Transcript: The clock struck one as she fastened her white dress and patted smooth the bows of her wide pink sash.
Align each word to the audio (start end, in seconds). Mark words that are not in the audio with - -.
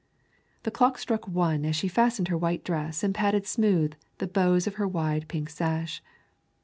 The 0.63 0.71
clock 0.71 0.97
struck 0.97 1.27
one 1.27 1.63
as 1.63 1.75
she 1.75 1.87
fastened 1.87 2.29
her 2.29 2.37
white 2.39 2.63
dress 2.63 3.03
and 3.03 3.13
patted 3.13 3.45
smooth 3.45 3.93
the 4.17 4.25
bows 4.25 4.65
of 4.65 4.73
her 4.81 4.87
wide 4.87 5.27
pink 5.27 5.47
sash. 5.47 6.01